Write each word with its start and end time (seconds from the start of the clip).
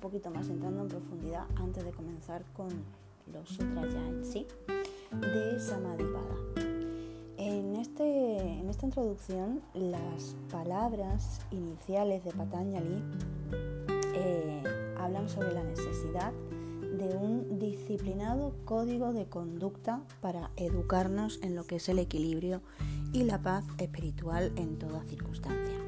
poquito 0.00 0.30
más 0.30 0.48
entrando 0.48 0.82
en 0.82 0.88
profundidad 0.88 1.46
antes 1.56 1.84
de 1.84 1.92
comenzar 1.92 2.42
con 2.54 2.68
los 3.32 3.48
sutras 3.48 3.92
ya 3.92 4.06
en 4.06 4.24
sí 4.24 4.46
de 5.12 5.60
Samadhipada. 5.60 6.36
En, 7.36 7.76
este, 7.76 8.58
en 8.58 8.68
esta 8.68 8.86
introducción 8.86 9.62
las 9.74 10.36
palabras 10.50 11.40
iniciales 11.50 12.24
de 12.24 12.32
Patanjali 12.32 13.02
eh, 14.14 14.62
hablan 14.98 15.28
sobre 15.28 15.52
la 15.52 15.64
necesidad 15.64 16.32
de 16.98 17.16
un 17.16 17.58
disciplinado 17.58 18.52
código 18.64 19.12
de 19.12 19.26
conducta 19.26 20.02
para 20.20 20.50
educarnos 20.56 21.40
en 21.42 21.54
lo 21.54 21.64
que 21.64 21.76
es 21.76 21.88
el 21.88 21.98
equilibrio 21.98 22.60
y 23.12 23.24
la 23.24 23.40
paz 23.40 23.64
espiritual 23.78 24.52
en 24.56 24.78
toda 24.78 25.02
circunstancia. 25.04 25.79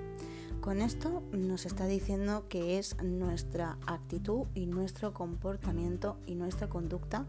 Con 0.62 0.80
esto 0.80 1.24
nos 1.32 1.66
está 1.66 1.86
diciendo 1.86 2.44
que 2.48 2.78
es 2.78 2.96
nuestra 3.02 3.78
actitud 3.84 4.46
y 4.54 4.66
nuestro 4.66 5.12
comportamiento 5.12 6.18
y 6.24 6.36
nuestra 6.36 6.68
conducta 6.68 7.26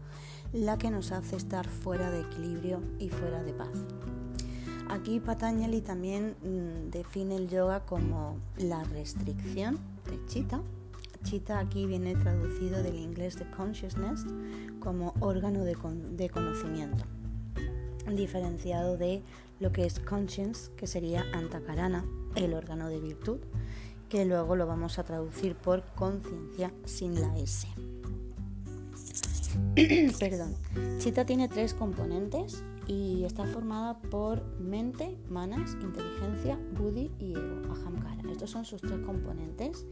la 0.52 0.78
que 0.78 0.88
nos 0.88 1.10
hace 1.10 1.34
estar 1.34 1.68
fuera 1.68 2.12
de 2.12 2.20
equilibrio 2.20 2.80
y 3.00 3.08
fuera 3.08 3.42
de 3.42 3.52
paz. 3.52 3.72
Aquí 4.88 5.18
Patanjali 5.18 5.80
también 5.80 6.36
mm, 6.44 6.90
define 6.90 7.34
el 7.34 7.48
yoga 7.48 7.84
como 7.84 8.36
la 8.56 8.84
restricción 8.84 9.80
de 10.08 10.24
chita. 10.26 10.60
Chita 11.24 11.58
aquí 11.58 11.86
viene 11.86 12.14
traducido 12.14 12.84
del 12.84 12.94
inglés 12.94 13.36
de 13.36 13.50
consciousness 13.50 14.24
como 14.78 15.12
órgano 15.18 15.64
de, 15.64 15.76
de 16.12 16.30
conocimiento, 16.30 17.04
diferenciado 18.06 18.96
de 18.96 19.22
lo 19.60 19.72
que 19.72 19.84
es 19.86 20.00
conscience, 20.00 20.70
que 20.76 20.86
sería 20.86 21.24
antakarana, 21.32 22.04
el 22.34 22.54
órgano 22.54 22.88
de 22.88 23.00
virtud, 23.00 23.40
que 24.08 24.24
luego 24.24 24.56
lo 24.56 24.66
vamos 24.66 24.98
a 24.98 25.04
traducir 25.04 25.56
por 25.56 25.84
conciencia 25.94 26.72
sin 26.84 27.20
la 27.20 27.36
S. 27.38 27.66
Perdón. 30.18 30.54
Chita 30.98 31.24
tiene 31.24 31.48
tres 31.48 31.74
componentes 31.74 32.62
y 32.86 33.24
está 33.24 33.44
formada 33.44 33.98
por 33.98 34.44
mente, 34.58 35.16
manas, 35.28 35.76
inteligencia, 35.80 36.58
buddhi 36.78 37.10
y 37.18 37.32
ego, 37.32 37.72
ahamkara. 37.72 38.30
Estos 38.30 38.50
son 38.50 38.64
sus 38.64 38.80
tres 38.80 39.00
componentes 39.00 39.86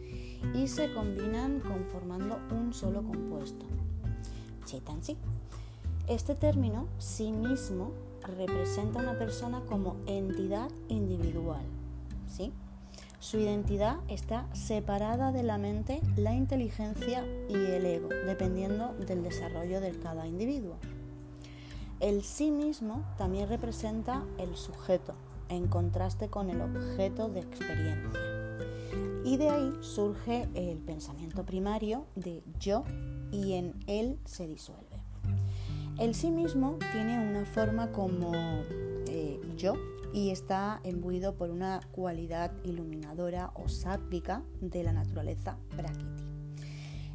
y 0.54 0.68
se 0.68 0.92
combinan 0.92 1.60
conformando 1.60 2.38
un 2.50 2.72
solo 2.72 3.02
compuesto. 3.02 3.66
Chita 4.64 4.92
en 4.92 5.02
sí. 5.02 5.16
Este 6.12 6.34
término, 6.34 6.88
sí 6.98 7.32
mismo, 7.32 7.92
representa 8.36 8.98
a 8.98 9.02
una 9.02 9.18
persona 9.18 9.62
como 9.66 9.96
entidad 10.06 10.70
individual, 10.88 11.64
¿sí? 12.28 12.52
Su 13.18 13.38
identidad 13.38 13.96
está 14.08 14.46
separada 14.52 15.32
de 15.32 15.42
la 15.42 15.56
mente, 15.56 16.02
la 16.16 16.34
inteligencia 16.34 17.24
y 17.48 17.54
el 17.54 17.86
ego, 17.86 18.10
dependiendo 18.26 18.92
del 19.06 19.22
desarrollo 19.22 19.80
de 19.80 19.92
cada 19.92 20.26
individuo. 20.26 20.76
El 21.98 22.22
sí 22.24 22.50
mismo 22.50 23.02
también 23.16 23.48
representa 23.48 24.22
el 24.36 24.54
sujeto, 24.54 25.14
en 25.48 25.66
contraste 25.66 26.28
con 26.28 26.50
el 26.50 26.60
objeto 26.60 27.30
de 27.30 27.40
experiencia. 27.40 28.20
Y 29.24 29.38
de 29.38 29.48
ahí 29.48 29.72
surge 29.80 30.46
el 30.52 30.76
pensamiento 30.76 31.46
primario 31.46 32.04
de 32.16 32.42
yo 32.60 32.84
y 33.30 33.54
en 33.54 33.82
él 33.86 34.18
se 34.26 34.46
disuelve. 34.46 34.91
El 35.98 36.14
sí 36.14 36.30
mismo 36.30 36.78
tiene 36.92 37.18
una 37.18 37.44
forma 37.44 37.92
como 37.92 38.32
eh, 38.34 39.40
yo 39.56 39.74
y 40.12 40.30
está 40.30 40.80
embuido 40.84 41.36
por 41.36 41.50
una 41.50 41.80
cualidad 41.92 42.50
iluminadora 42.64 43.52
o 43.54 43.68
sátvica 43.68 44.42
de 44.60 44.82
la 44.84 44.92
naturaleza 44.92 45.58
Prakriti. 45.76 46.24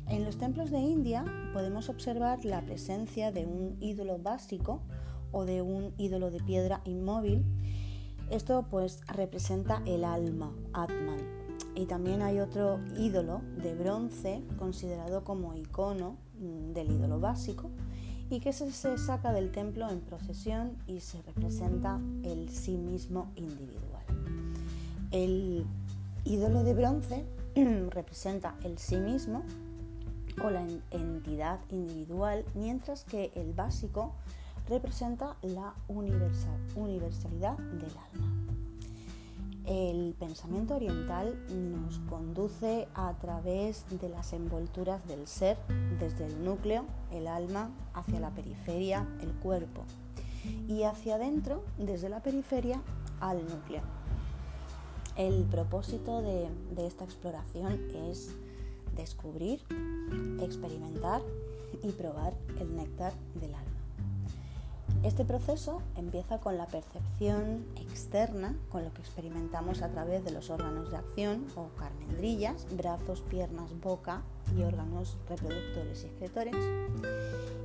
En 0.07 0.23
los 0.23 0.38
templos 0.38 0.69
de 0.71 0.79
India 0.79 1.25
podemos 1.53 1.89
observar 1.89 2.45
la 2.45 2.61
presencia 2.65 3.31
de 3.31 3.45
un 3.45 3.77
ídolo 3.81 4.19
básico 4.19 4.81
o 5.31 5.44
de 5.44 5.61
un 5.61 5.94
ídolo 5.97 6.31
de 6.31 6.39
piedra 6.39 6.81
inmóvil. 6.85 7.44
Esto 8.29 8.67
pues 8.69 9.01
representa 9.07 9.81
el 9.85 10.05
alma, 10.05 10.53
Atman. 10.73 11.19
Y 11.75 11.88
también 11.88 12.21
hay 12.21 12.39
otro 12.39 12.79
ídolo 12.95 13.41
de 13.61 13.73
bronce 13.75 14.44
considerado 14.57 15.23
como 15.23 15.55
icono 15.55 16.17
mm, 16.39 16.73
del 16.73 16.91
ídolo 16.91 17.19
básico 17.19 17.69
y 18.29 18.39
que 18.39 18.53
se, 18.53 18.71
saca 18.71 19.31
del 19.31 19.51
templo 19.51 19.89
en 19.89 20.01
procesión 20.01 20.77
y 20.88 20.99
se 20.99 21.21
representa 21.21 21.99
el 22.23 22.49
sí 22.49 22.77
mismo 22.77 23.31
individual. 23.35 24.03
El 25.11 25.65
ídolo 26.25 26.63
de 26.63 26.73
bronce 26.73 27.25
representa 27.89 28.55
el 28.63 28.77
sí 28.77 28.97
mismo 28.97 29.43
o 30.43 30.49
la 30.49 30.65
entidad 30.91 31.59
individual, 31.71 32.45
mientras 32.53 33.03
que 33.05 33.31
el 33.35 33.53
básico 33.53 34.13
representa 34.69 35.35
la 35.41 35.73
universalidad 35.88 37.57
del 37.57 37.91
alma. 38.13 38.36
El 39.67 40.16
pensamiento 40.17 40.75
oriental 40.75 41.38
nos 41.50 42.00
conduce 42.09 42.88
a 42.95 43.13
través 43.19 43.85
de 44.00 44.07
las 44.07 44.31
envolturas 44.31 45.05
del 45.09 45.28
ser, 45.28 45.57
desde 46.00 46.25
el 46.25 46.45
núcleo, 46.45 46.85
el 47.11 47.28
alma, 47.28 47.69
hacia 47.94 48.22
la 48.22 48.29
periferia, 48.29 49.06
el 49.22 49.33
cuerpo, 49.33 49.83
y 50.69 50.83
hacia 50.83 51.16
adentro, 51.16 51.66
desde 51.77 52.07
la 52.07 52.23
periferia, 52.23 52.81
al 53.19 53.44
núcleo. 53.44 53.81
El 55.17 55.44
propósito 55.44 56.22
de, 56.22 56.47
de 56.73 56.88
esta 56.88 57.03
exploración 57.03 57.73
es 58.09 58.33
descubrir, 58.95 59.59
experimentar 60.39 61.22
y 61.83 61.91
probar 61.91 62.33
el 62.61 62.73
néctar 62.73 63.11
del 63.35 63.53
alma. 63.53 63.66
Este 65.07 65.23
proceso 65.23 65.81
empieza 65.95 66.40
con 66.40 66.57
la 66.57 66.66
percepción 66.66 67.66
externa, 67.78 68.57
con 68.69 68.84
lo 68.84 68.91
que 68.91 69.00
experimentamos 69.00 69.81
a 69.81 69.88
través 69.88 70.25
de 70.25 70.31
los 70.31 70.50
órganos 70.50 70.91
de 70.91 70.97
acción 70.97 71.45
o 71.56 71.69
carnendrillas, 71.78 72.68
brazos, 72.75 73.22
piernas, 73.22 73.72
boca 73.79 74.23
y 74.53 74.63
órganos 74.63 75.18
reproductores 75.29 76.03
y 76.03 76.07
excretores, 76.07 76.56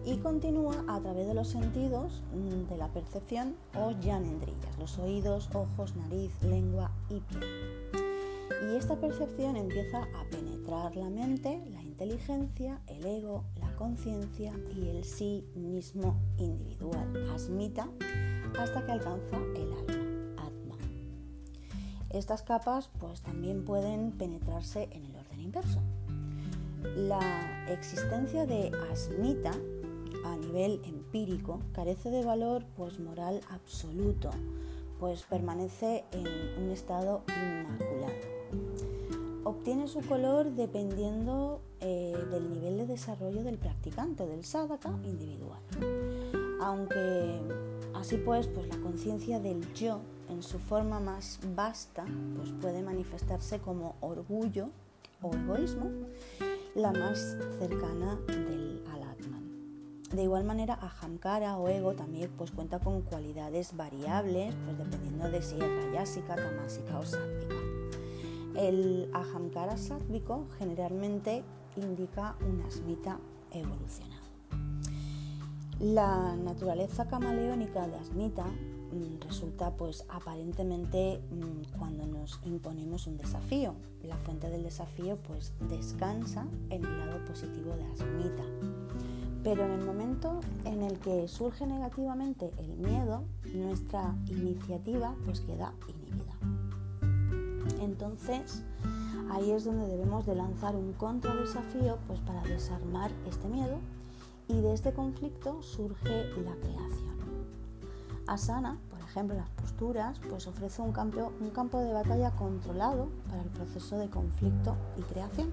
y 0.04 0.18
continúa 0.18 0.84
a 0.86 1.00
través 1.00 1.26
de 1.26 1.34
los 1.34 1.48
sentidos 1.48 2.22
mm, 2.32 2.70
de 2.70 2.76
la 2.76 2.86
percepción 2.92 3.56
o 3.74 3.90
llanendrillas, 3.90 4.78
los 4.78 4.96
oídos, 5.00 5.50
ojos, 5.52 5.96
nariz, 5.96 6.30
lengua 6.42 6.92
y 7.10 7.18
piel. 7.18 7.81
Y 8.62 8.76
esta 8.76 8.96
percepción 8.96 9.56
empieza 9.56 10.02
a 10.02 10.24
penetrar 10.30 10.96
la 10.96 11.10
mente, 11.10 11.62
la 11.70 11.82
inteligencia, 11.82 12.80
el 12.86 13.04
ego, 13.04 13.44
la 13.60 13.74
conciencia 13.76 14.52
y 14.74 14.88
el 14.88 15.04
sí 15.04 15.44
mismo 15.54 16.20
individual, 16.38 17.30
asmita, 17.34 17.88
hasta 18.58 18.84
que 18.84 18.92
alcanza 18.92 19.36
el 19.56 19.72
alma, 19.72 20.34
atma. 20.38 20.76
Estas 22.10 22.42
capas 22.42 22.90
pues 23.00 23.22
también 23.22 23.64
pueden 23.64 24.12
penetrarse 24.12 24.88
en 24.92 25.04
el 25.04 25.16
orden 25.16 25.40
inverso. 25.40 25.80
La 26.96 27.66
existencia 27.68 28.46
de 28.46 28.72
asmita 28.90 29.52
a 30.24 30.36
nivel 30.36 30.80
empírico 30.84 31.60
carece 31.72 32.10
de 32.10 32.24
valor 32.24 32.64
pues 32.76 32.98
moral 32.98 33.40
absoluto, 33.50 34.30
pues 34.98 35.22
permanece 35.24 36.04
en 36.12 36.26
un 36.62 36.70
estado 36.70 37.22
inmaculado. 37.28 38.12
Obtiene 39.44 39.88
su 39.88 40.00
color 40.00 40.52
dependiendo 40.52 41.60
eh, 41.80 42.16
del 42.30 42.48
nivel 42.48 42.78
de 42.78 42.86
desarrollo 42.86 43.42
del 43.42 43.58
practicante, 43.58 44.26
del 44.26 44.44
sadhaka 44.44 44.90
individual. 45.04 45.60
Aunque 46.60 47.40
así 47.94 48.16
pues, 48.18 48.46
pues 48.46 48.68
la 48.68 48.76
conciencia 48.78 49.40
del 49.40 49.72
yo 49.74 50.00
en 50.28 50.42
su 50.42 50.58
forma 50.58 51.00
más 51.00 51.40
vasta 51.54 52.04
pues 52.36 52.50
puede 52.60 52.82
manifestarse 52.82 53.58
como 53.58 53.96
orgullo 54.00 54.68
o 55.20 55.34
egoísmo, 55.34 55.90
la 56.74 56.92
más 56.92 57.36
cercana 57.58 58.18
del 58.26 58.82
alatman. 58.90 59.01
De 60.12 60.24
igual 60.24 60.44
manera, 60.44 60.74
ahamkara 60.74 61.56
o 61.56 61.68
ego 61.68 61.94
también 61.94 62.30
pues 62.36 62.50
cuenta 62.50 62.78
con 62.78 63.00
cualidades 63.00 63.74
variables, 63.74 64.54
pues 64.66 64.76
dependiendo 64.76 65.30
de 65.30 65.40
si 65.40 65.54
es 65.54 65.84
rayásica, 65.84 66.36
tamásica 66.36 66.98
o 66.98 67.02
sátvica. 67.02 67.54
El 68.54 69.10
ahamkara 69.14 69.78
sátvico 69.78 70.46
generalmente 70.58 71.42
indica 71.76 72.36
un 72.46 72.60
asmita 72.60 73.18
evolucionado. 73.52 74.22
La 75.80 76.36
naturaleza 76.36 77.08
camaleónica 77.08 77.88
de 77.88 77.96
asmita 77.96 78.44
mm, 78.44 79.20
resulta 79.26 79.74
pues 79.74 80.04
aparentemente 80.10 81.22
mm, 81.30 81.78
cuando 81.78 82.06
nos 82.06 82.38
imponemos 82.44 83.06
un 83.06 83.16
desafío. 83.16 83.74
La 84.02 84.18
fuente 84.18 84.50
del 84.50 84.62
desafío 84.62 85.16
pues 85.16 85.54
descansa 85.70 86.46
en 86.68 86.84
el 86.84 86.98
lado 86.98 87.24
positivo 87.24 87.74
de 87.74 87.84
asmita. 87.84 88.44
Pero 89.42 89.64
en 89.64 89.72
el 89.72 89.84
momento 89.84 90.40
en 90.64 90.82
el 90.82 90.98
que 90.98 91.26
surge 91.26 91.66
negativamente 91.66 92.52
el 92.58 92.76
miedo, 92.76 93.24
nuestra 93.54 94.14
iniciativa 94.26 95.14
pues 95.24 95.40
queda 95.40 95.72
inhibida. 95.88 96.34
Entonces, 97.80 98.62
ahí 99.30 99.50
es 99.50 99.64
donde 99.64 99.88
debemos 99.88 100.26
de 100.26 100.36
lanzar 100.36 100.76
un 100.76 100.92
contradesafío 100.92 101.98
pues, 102.06 102.20
para 102.20 102.42
desarmar 102.42 103.10
este 103.28 103.48
miedo 103.48 103.78
y 104.48 104.60
de 104.60 104.74
este 104.74 104.92
conflicto 104.92 105.62
surge 105.62 106.24
la 106.44 106.54
creación. 106.56 107.12
Asana, 108.26 108.78
por 108.90 109.00
ejemplo, 109.00 109.36
las 109.36 109.48
posturas, 109.50 110.20
pues 110.30 110.46
ofrece 110.46 110.80
un 110.82 110.92
campo, 110.92 111.32
un 111.40 111.50
campo 111.50 111.80
de 111.80 111.92
batalla 111.92 112.30
controlado 112.30 113.08
para 113.28 113.42
el 113.42 113.48
proceso 113.48 113.98
de 113.98 114.08
conflicto 114.08 114.76
y 114.96 115.02
creación. 115.02 115.52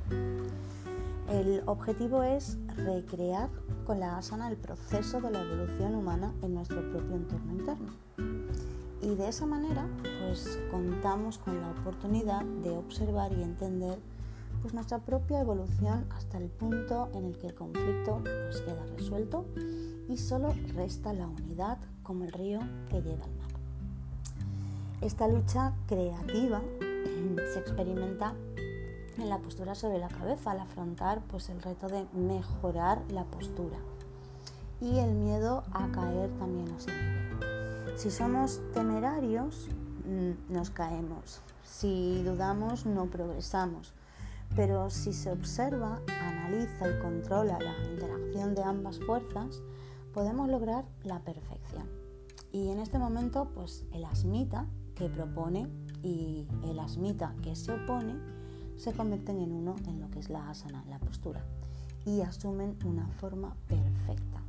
El 1.29 1.61
objetivo 1.67 2.23
es 2.23 2.57
recrear 2.75 3.49
con 3.85 3.99
la 3.99 4.17
asana 4.17 4.49
el 4.49 4.57
proceso 4.57 5.21
de 5.21 5.29
la 5.29 5.41
evolución 5.41 5.93
humana 5.93 6.33
en 6.41 6.55
nuestro 6.55 6.81
propio 6.91 7.17
entorno 7.17 7.51
interno. 7.53 7.91
Y 9.03 9.13
de 9.13 9.29
esa 9.29 9.45
manera, 9.45 9.87
pues 10.01 10.59
contamos 10.71 11.37
con 11.37 11.61
la 11.61 11.69
oportunidad 11.69 12.43
de 12.63 12.71
observar 12.71 13.31
y 13.31 13.43
entender 13.43 13.99
pues, 14.63 14.73
nuestra 14.73 14.97
propia 14.97 15.41
evolución 15.41 16.07
hasta 16.09 16.39
el 16.39 16.49
punto 16.49 17.09
en 17.13 17.25
el 17.25 17.37
que 17.37 17.47
el 17.47 17.53
conflicto 17.53 18.21
pues, 18.23 18.61
queda 18.61 18.83
resuelto 18.97 19.45
y 20.09 20.17
solo 20.17 20.55
resta 20.73 21.13
la 21.13 21.27
unidad 21.27 21.77
como 22.01 22.23
el 22.23 22.31
río 22.31 22.59
que 22.89 23.03
llega 23.03 23.23
al 23.23 23.35
mar. 23.35 23.49
Esta 25.01 25.27
lucha 25.27 25.73
creativa 25.85 26.59
se 27.53 27.59
experimenta 27.59 28.33
en 29.21 29.29
la 29.29 29.39
postura 29.39 29.75
sobre 29.75 29.99
la 29.99 30.07
cabeza 30.07 30.51
al 30.51 30.59
afrontar 30.59 31.21
pues, 31.29 31.49
el 31.49 31.61
reto 31.61 31.87
de 31.87 32.05
mejorar 32.13 33.01
la 33.11 33.23
postura 33.25 33.77
y 34.81 34.97
el 34.99 35.13
miedo 35.13 35.63
a 35.73 35.91
caer 35.91 36.29
también 36.37 36.69
a 36.69 36.77
ese 36.77 36.91
si 37.99 38.11
somos 38.11 38.61
temerarios, 38.73 39.67
mm, 40.05 40.53
nos 40.53 40.69
caemos. 40.69 41.41
Si 41.65 42.23
dudamos, 42.23 42.85
no 42.85 43.07
progresamos. 43.07 43.93
Pero 44.55 44.89
si 44.89 45.11
se 45.11 45.29
observa, 45.33 45.99
analiza 46.21 46.87
y 46.87 46.97
controla 47.01 47.59
la 47.59 47.75
interacción 47.91 48.55
de 48.55 48.63
ambas 48.63 48.99
fuerzas, 48.99 49.61
podemos 50.13 50.47
lograr 50.47 50.85
la 51.03 51.19
perfección. 51.19 51.89
Y 52.53 52.69
en 52.69 52.79
este 52.79 52.99
momento, 52.99 53.49
pues 53.53 53.83
el 53.91 54.05
asmita 54.05 54.65
que 54.95 55.09
propone 55.09 55.67
y 56.01 56.47
el 56.63 56.79
asmita 56.79 57.35
que 57.43 57.53
se 57.57 57.73
opone 57.73 58.15
se 58.79 58.93
convierten 58.93 59.39
en 59.39 59.51
uno 59.51 59.75
en 59.87 59.99
lo 59.99 60.09
que 60.09 60.19
es 60.19 60.29
la 60.29 60.49
asana, 60.49 60.83
la 60.89 60.99
postura, 60.99 61.43
y 62.05 62.21
asumen 62.21 62.77
una 62.85 63.07
forma 63.07 63.53
perfecta. 63.67 64.41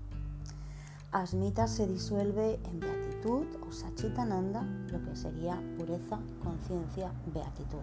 Asmita 1.11 1.67
se 1.67 1.89
disuelve 1.89 2.61
en 2.65 2.79
beatitud 2.79 3.45
o 3.69 3.73
sachitananda, 3.73 4.63
lo 4.63 5.03
que 5.03 5.17
sería 5.17 5.61
pureza, 5.77 6.21
conciencia, 6.45 7.13
beatitud. 7.35 7.83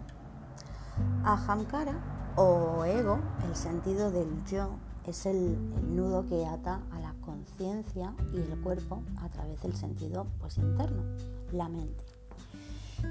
Ahamkara 1.26 2.34
o 2.38 2.86
ego, 2.86 3.20
el 3.46 3.56
sentido 3.56 4.10
del 4.10 4.30
yo, 4.46 4.70
es 5.06 5.26
el, 5.26 5.58
nudo 5.94 6.26
que 6.26 6.46
ata 6.46 6.82
a 6.92 7.00
la 7.00 7.14
conciencia 7.22 8.14
y 8.34 8.38
el 8.38 8.58
cuerpo 8.62 9.04
a 9.18 9.28
través 9.30 9.62
del 9.62 9.76
sentido 9.76 10.28
pues, 10.40 10.58
interno, 10.58 11.04
la 11.52 11.68
mente. 11.68 12.17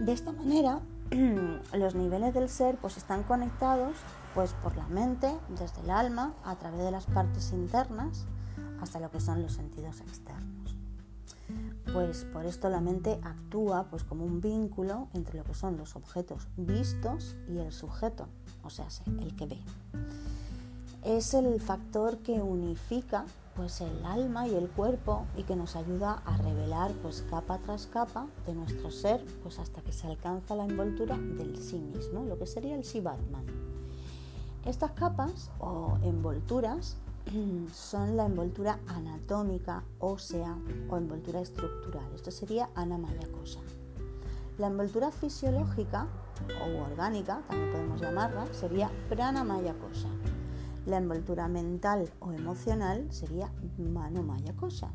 De 0.00 0.12
esta 0.12 0.32
manera, 0.32 0.80
los 1.72 1.94
niveles 1.94 2.34
del 2.34 2.48
ser 2.48 2.76
pues, 2.76 2.96
están 2.96 3.22
conectados 3.22 3.94
pues, 4.34 4.52
por 4.62 4.76
la 4.76 4.86
mente, 4.88 5.32
desde 5.58 5.80
el 5.82 5.90
alma, 5.90 6.34
a 6.44 6.56
través 6.56 6.80
de 6.80 6.90
las 6.90 7.06
partes 7.06 7.52
internas, 7.52 8.26
hasta 8.80 9.00
lo 9.00 9.10
que 9.10 9.20
son 9.20 9.42
los 9.42 9.52
sentidos 9.52 10.00
externos. 10.00 10.76
Pues 11.92 12.24
por 12.24 12.44
esto 12.44 12.68
la 12.68 12.80
mente 12.80 13.20
actúa 13.22 13.84
pues 13.84 14.02
como 14.02 14.24
un 14.24 14.40
vínculo 14.40 15.08
entre 15.14 15.38
lo 15.38 15.44
que 15.44 15.54
son 15.54 15.76
los 15.76 15.94
objetos 15.96 16.48
vistos 16.56 17.36
y 17.48 17.58
el 17.58 17.72
sujeto, 17.72 18.26
o 18.64 18.70
sea, 18.70 18.86
el 19.20 19.34
que 19.36 19.46
ve. 19.46 19.60
Es 21.04 21.32
el 21.34 21.60
factor 21.60 22.18
que 22.18 22.42
unifica 22.42 23.24
pues 23.56 23.80
el 23.80 24.04
alma 24.04 24.46
y 24.46 24.54
el 24.54 24.68
cuerpo 24.68 25.26
y 25.36 25.44
que 25.44 25.56
nos 25.56 25.76
ayuda 25.76 26.22
a 26.26 26.36
revelar 26.36 26.92
pues 27.02 27.24
capa 27.30 27.58
tras 27.58 27.86
capa 27.86 28.26
de 28.46 28.54
nuestro 28.54 28.90
ser 28.90 29.24
pues 29.42 29.58
hasta 29.58 29.80
que 29.80 29.92
se 29.92 30.06
alcanza 30.06 30.54
la 30.54 30.64
envoltura 30.64 31.16
del 31.16 31.56
sí 31.56 31.78
mismo, 31.78 32.24
lo 32.24 32.38
que 32.38 32.46
sería 32.46 32.76
el 32.76 32.84
Sivatman. 32.84 33.46
Estas 34.66 34.92
capas 34.92 35.50
o 35.58 35.96
envolturas 36.02 36.96
son 37.72 38.16
la 38.16 38.26
envoltura 38.26 38.78
anatómica, 38.88 39.82
ósea 40.00 40.56
o 40.90 40.96
envoltura 40.96 41.40
estructural. 41.40 42.06
Esto 42.14 42.30
sería 42.30 42.68
anamaya 42.74 43.26
cosa. 43.40 43.60
La 44.58 44.68
envoltura 44.68 45.10
fisiológica 45.10 46.06
o 46.62 46.82
orgánica, 46.90 47.42
también 47.48 47.72
podemos 47.72 48.00
llamarla, 48.00 48.46
sería 48.52 48.90
pranamaya 49.08 49.74
cosa. 49.74 50.08
La 50.86 50.98
envoltura 50.98 51.48
mental 51.48 52.08
o 52.20 52.32
emocional 52.32 53.06
sería 53.10 53.50
manomaya 53.76 54.54
cosa. 54.54 54.88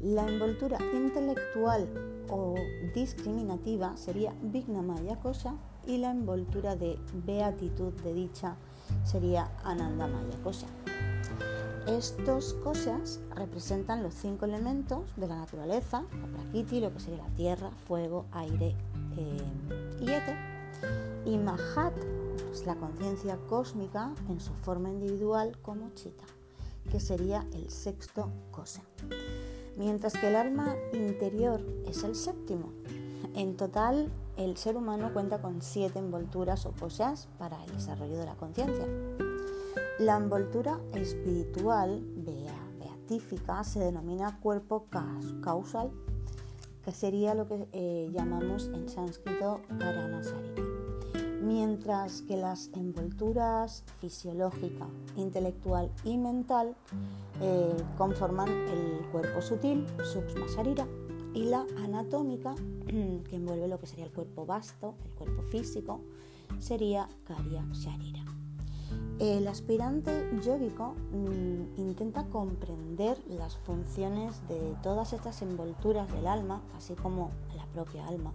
La 0.00 0.28
envoltura 0.28 0.78
intelectual 0.94 1.88
o 2.28 2.54
discriminativa 2.94 3.96
sería 3.96 4.34
vignamaya 4.42 5.16
cosa 5.16 5.54
y 5.86 5.96
la 5.96 6.10
envoltura 6.10 6.76
de 6.76 6.98
beatitud 7.26 7.92
de 8.04 8.12
dicha 8.12 8.56
sería 9.02 9.50
anandamaya 9.64 10.36
cosa. 10.44 10.66
Estos 11.86 12.52
cosas 12.62 13.18
representan 13.34 14.02
los 14.02 14.12
cinco 14.12 14.44
elementos 14.44 15.00
de 15.16 15.26
la 15.26 15.36
naturaleza, 15.36 16.04
la 16.20 16.26
prakriti, 16.26 16.80
lo 16.80 16.92
que 16.92 17.00
sería 17.00 17.22
la 17.22 17.34
tierra, 17.34 17.70
fuego, 17.70 18.26
aire 18.32 18.76
eh, 19.16 19.42
y 20.00 20.10
éter. 20.10 20.36
Y 21.24 21.38
Mahat 21.38 21.94
es 22.58 22.66
la 22.66 22.74
conciencia 22.74 23.38
cósmica 23.48 24.12
en 24.28 24.40
su 24.40 24.52
forma 24.52 24.90
individual 24.90 25.56
como 25.62 25.90
Chita, 25.94 26.24
que 26.90 26.98
sería 26.98 27.46
el 27.52 27.70
sexto 27.70 28.32
cosa. 28.50 28.82
Mientras 29.76 30.14
que 30.14 30.26
el 30.28 30.34
alma 30.34 30.74
interior 30.92 31.64
es 31.86 32.02
el 32.02 32.16
séptimo. 32.16 32.72
En 33.34 33.56
total, 33.56 34.10
el 34.36 34.56
ser 34.56 34.76
humano 34.76 35.12
cuenta 35.12 35.40
con 35.40 35.62
siete 35.62 36.00
envolturas 36.00 36.66
o 36.66 36.72
cosas 36.72 37.28
para 37.38 37.62
el 37.64 37.72
desarrollo 37.72 38.18
de 38.18 38.26
la 38.26 38.34
conciencia. 38.34 38.86
La 40.00 40.16
envoltura 40.16 40.80
espiritual 40.94 42.04
beatífica 42.16 43.62
se 43.62 43.78
denomina 43.78 44.40
cuerpo 44.40 44.86
causal, 45.42 45.92
que 46.84 46.90
sería 46.90 47.34
lo 47.34 47.46
que 47.46 47.68
eh, 47.72 48.10
llamamos 48.12 48.66
en 48.74 48.88
sánscrito 48.88 49.60
Karanasarira. 49.78 50.77
Mientras 51.42 52.22
que 52.22 52.36
las 52.36 52.70
envolturas 52.74 53.84
fisiológica, 54.00 54.88
intelectual 55.16 55.90
y 56.04 56.16
mental 56.16 56.74
eh, 57.40 57.76
conforman 57.96 58.48
el 58.48 59.06
cuerpo 59.12 59.40
sutil, 59.40 59.86
Sukshma 60.02 60.48
Sarira, 60.48 60.86
y 61.34 61.44
la 61.44 61.64
anatómica, 61.84 62.54
que 62.86 63.36
envuelve 63.36 63.68
lo 63.68 63.78
que 63.78 63.86
sería 63.86 64.06
el 64.06 64.12
cuerpo 64.12 64.46
vasto, 64.46 64.94
el 65.04 65.12
cuerpo 65.12 65.42
físico, 65.42 66.00
sería 66.58 67.08
Karya 67.24 67.64
Sharira. 67.72 68.24
El 69.18 69.48
aspirante 69.48 70.12
yógico 70.42 70.94
mm, 71.12 71.80
intenta 71.80 72.24
comprender 72.26 73.18
las 73.28 73.56
funciones 73.56 74.46
de 74.48 74.74
todas 74.82 75.12
estas 75.12 75.42
envolturas 75.42 76.10
del 76.12 76.26
alma, 76.26 76.62
así 76.76 76.94
como 76.94 77.30
la 77.56 77.66
propia 77.66 78.06
alma, 78.06 78.32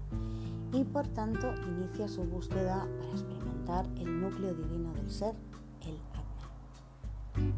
y 0.74 0.84
por 0.84 1.08
tanto 1.08 1.54
inicia 1.68 2.08
su 2.08 2.24
búsqueda 2.24 2.88
para 2.98 3.12
experimentar 3.12 3.86
el 3.96 4.22
núcleo 4.22 4.54
divino 4.54 4.94
del 4.94 5.10
ser, 5.10 5.36
el 5.82 5.98
Atman. 6.14 7.54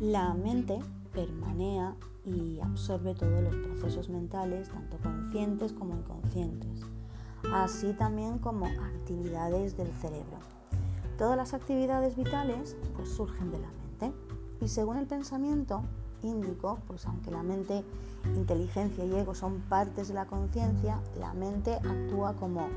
La 0.00 0.34
mente 0.34 0.78
permanea 1.12 1.94
y 2.24 2.60
absorbe 2.60 3.14
todos 3.14 3.40
los 3.40 3.56
procesos 3.56 4.08
mentales, 4.08 4.68
tanto 4.68 4.98
conscientes 4.98 5.72
como 5.72 5.96
inconscientes, 5.96 6.80
así 7.52 7.92
también 7.94 8.38
como 8.38 8.66
actividades 8.66 9.76
del 9.76 9.92
cerebro 9.92 10.38
Todas 11.22 11.36
las 11.36 11.54
actividades 11.54 12.16
vitales 12.16 12.76
pues, 12.96 13.08
surgen 13.10 13.52
de 13.52 13.60
la 13.60 13.68
mente 13.70 14.12
y 14.60 14.66
según 14.66 14.96
el 14.96 15.06
pensamiento 15.06 15.82
índico, 16.22 16.78
pues 16.86 17.06
aunque 17.06 17.30
la 17.30 17.42
mente, 17.42 17.84
inteligencia 18.36 19.04
y 19.04 19.14
ego 19.14 19.34
son 19.34 19.60
partes 19.62 20.08
de 20.08 20.14
la 20.14 20.26
conciencia, 20.26 21.00
la 21.18 21.34
mente 21.34 21.74
actúa 21.74 22.34
como 22.34 22.68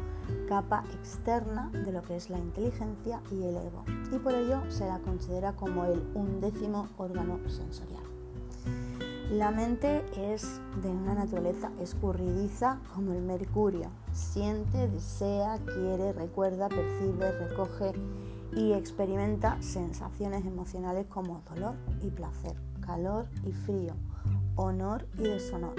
capa 0.47 0.83
externa 0.93 1.69
de 1.71 1.91
lo 1.91 2.01
que 2.01 2.15
es 2.15 2.29
la 2.29 2.39
inteligencia 2.39 3.21
y 3.31 3.43
el 3.43 3.57
ego 3.57 3.83
y 4.11 4.17
por 4.17 4.33
ello 4.33 4.59
se 4.69 4.87
la 4.87 4.99
considera 4.99 5.53
como 5.53 5.85
el 5.85 6.01
undécimo 6.13 6.87
órgano 6.97 7.39
sensorial. 7.47 8.03
La 9.31 9.49
mente 9.49 10.05
es 10.15 10.61
de 10.83 10.89
una 10.89 11.15
naturaleza 11.15 11.71
escurridiza 11.81 12.79
como 12.93 13.11
el 13.11 13.23
mercurio. 13.23 13.89
Siente, 14.11 14.87
desea, 14.87 15.57
quiere, 15.65 16.13
recuerda, 16.13 16.69
percibe, 16.69 17.31
recoge 17.31 17.93
y 18.55 18.73
experimenta 18.73 19.59
sensaciones 19.61 20.45
emocionales 20.45 21.07
como 21.07 21.41
dolor 21.49 21.73
y 22.03 22.11
placer, 22.11 22.55
calor 22.85 23.27
y 23.43 23.51
frío, 23.51 23.95
honor 24.55 25.07
y 25.17 25.23
deshonor. 25.23 25.75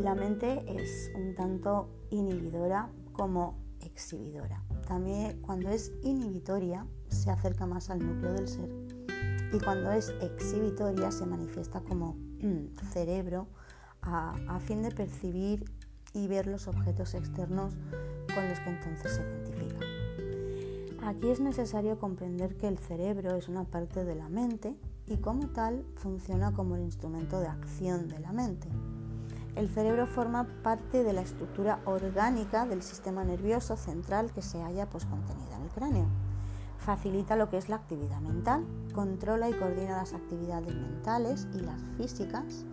La 0.00 0.14
mente 0.14 0.64
es 0.66 1.10
un 1.14 1.34
tanto 1.34 1.88
inhibidora 2.10 2.88
como 3.12 3.58
exhibidora. 3.80 4.62
también 4.86 5.40
cuando 5.40 5.70
es 5.70 5.92
inhibitoria 6.02 6.86
se 7.08 7.30
acerca 7.30 7.66
más 7.66 7.90
al 7.90 7.98
núcleo 7.98 8.32
del 8.34 8.48
ser 8.48 8.68
y 9.52 9.58
cuando 9.58 9.90
es 9.92 10.12
exhibitoria 10.20 11.10
se 11.10 11.26
manifiesta 11.26 11.80
como 11.80 12.16
cerebro 12.92 13.46
a, 14.02 14.34
a 14.48 14.60
fin 14.60 14.82
de 14.82 14.90
percibir 14.90 15.64
y 16.12 16.26
ver 16.26 16.46
los 16.46 16.68
objetos 16.68 17.14
externos 17.14 17.74
con 18.34 18.48
los 18.48 18.58
que 18.60 18.70
entonces 18.70 19.12
se 19.14 19.22
identifica. 19.22 19.89
Aquí 21.02 21.30
es 21.30 21.40
necesario 21.40 21.98
comprender 21.98 22.56
que 22.56 22.68
el 22.68 22.78
cerebro 22.78 23.34
es 23.34 23.48
una 23.48 23.64
parte 23.64 24.04
de 24.04 24.14
la 24.14 24.28
mente 24.28 24.76
y 25.06 25.16
como 25.16 25.48
tal 25.48 25.84
funciona 25.96 26.52
como 26.52 26.76
el 26.76 26.82
instrumento 26.82 27.40
de 27.40 27.48
acción 27.48 28.08
de 28.08 28.20
la 28.20 28.32
mente. 28.32 28.68
El 29.56 29.68
cerebro 29.68 30.06
forma 30.06 30.46
parte 30.62 31.02
de 31.02 31.12
la 31.12 31.22
estructura 31.22 31.80
orgánica 31.86 32.66
del 32.66 32.82
sistema 32.82 33.24
nervioso 33.24 33.76
central 33.76 34.30
que 34.32 34.42
se 34.42 34.62
halla 34.62 34.88
pues, 34.90 35.06
contenida 35.06 35.56
en 35.56 35.62
el 35.62 35.70
cráneo. 35.70 36.06
Facilita 36.78 37.34
lo 37.34 37.48
que 37.48 37.56
es 37.56 37.68
la 37.68 37.76
actividad 37.76 38.20
mental, 38.20 38.64
controla 38.94 39.48
y 39.48 39.54
coordina 39.54 39.96
las 39.96 40.12
actividades 40.12 40.74
mentales 40.74 41.48
y 41.54 41.60
las 41.60 41.82
físicas, 41.96 42.64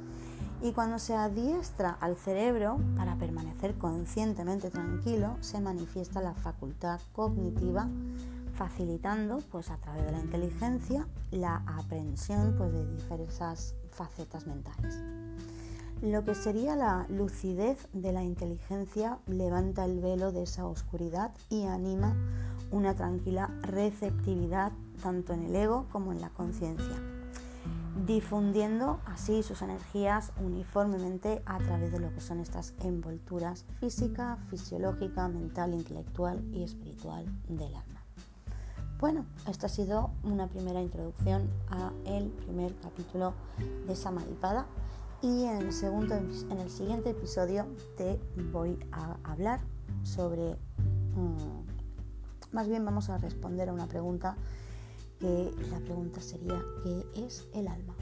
y 0.62 0.72
cuando 0.72 0.98
se 0.98 1.16
adiestra 1.16 1.92
al 2.00 2.16
cerebro 2.16 2.78
para 2.96 3.16
permanecer 3.16 3.76
conscientemente 3.76 4.70
tranquilo, 4.70 5.38
se 5.42 5.62
manifiesta 5.62 6.22
la 6.22 6.34
facultad 6.34 7.00
cognitiva, 7.14 7.88
facilitando 8.56 9.38
pues, 9.52 9.70
a 9.70 9.78
través 9.78 10.06
de 10.06 10.12
la 10.12 10.20
inteligencia 10.20 11.08
la 11.32 11.64
aprehensión 11.68 12.56
pues, 12.58 12.72
de 12.74 12.86
diversas 12.96 13.76
facetas 13.92 14.48
mentales. 14.48 15.00
Lo 16.02 16.24
que 16.24 16.36
sería 16.36 16.76
la 16.76 17.06
lucidez 17.10 17.88
de 17.94 18.12
la 18.12 18.24
inteligencia 18.24 19.20
levanta 19.26 19.86
el 19.86 20.00
velo 20.00 20.32
de 20.32 20.44
esa 20.44 20.66
oscuridad 20.68 21.32
y 21.50 21.66
anima 21.66 22.16
una 22.72 22.96
tranquila 22.96 23.48
receptividad 23.62 24.72
tanto 25.02 25.34
en 25.34 25.44
el 25.44 25.56
ego 25.56 25.88
como 25.92 26.12
en 26.12 26.22
la 26.22 26.30
conciencia 26.30 27.17
difundiendo 28.06 29.00
así 29.06 29.44
sus 29.44 29.62
energías 29.62 30.32
uniformemente 30.44 31.42
a 31.46 31.58
través 31.58 31.92
de 31.92 32.00
lo 32.00 32.14
que 32.14 32.22
son 32.22 32.40
estas 32.40 32.74
envolturas 32.80 33.66
física, 33.80 34.38
fisiológica, 34.50 35.28
mental, 35.28 35.74
intelectual 35.74 36.44
y 36.54 36.64
espiritual 36.64 37.26
del 37.48 37.76
alma. 37.76 38.02
Bueno, 39.00 39.26
esta 39.48 39.68
ha 39.68 39.70
sido 39.70 40.12
una 40.24 40.48
primera 40.48 40.82
introducción 40.82 41.50
a 41.70 41.92
el 42.06 42.30
primer 42.30 42.76
capítulo 42.80 43.34
de 43.88 43.96
Samadhipada 43.96 44.66
y 45.22 45.46
en 45.46 45.58
el, 45.58 45.74
segundo, 45.74 46.16
en 46.16 46.60
el 46.60 46.70
siguiente 46.70 47.12
episodio 47.12 47.68
te 47.96 48.20
voy 48.52 48.80
a 48.92 49.18
hablar 49.24 49.60
sobre, 50.04 50.56
mm, 51.16 52.54
más 52.54 52.68
bien 52.68 52.86
vamos 52.86 53.10
a 53.10 53.18
responder 53.18 53.70
a 53.70 53.74
una 53.74 53.88
pregunta 53.88 54.36
que 55.20 55.52
la 55.72 55.80
pregunta 55.80 56.22
sería, 56.22 56.64
¿qué 56.84 57.26
es 57.26 57.48
el 57.54 57.68
alma? 57.68 57.96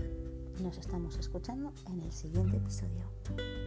Nos 0.62 0.78
estamos 0.78 1.18
escuchando 1.18 1.74
en 1.88 2.02
el 2.02 2.12
siguiente 2.12 2.58
episodio. 2.58 3.65